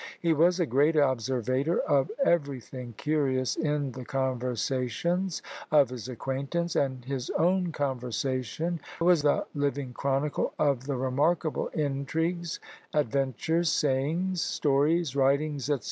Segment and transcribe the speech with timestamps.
[0.19, 7.05] He was a great observator of everything curious in the conversations of his acquaintance, and
[7.05, 12.59] his own conversation was a living chronicle of the remarkable intrigues,
[12.95, 15.75] adventures, sayings, stories, writings, &c.